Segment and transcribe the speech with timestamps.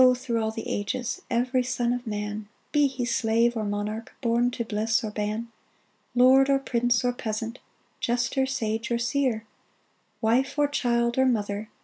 [0.15, 4.65] through all the ages, Every son of man, Be he slave or monarch, Born to
[4.65, 5.51] bliss or ban—
[6.15, 7.59] Lord, or prince, or peasant,
[7.99, 9.45] Jester, sage, or seer,
[10.19, 11.69] Wife, or child, or mother.